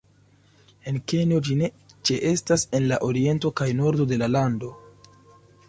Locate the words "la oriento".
2.93-3.55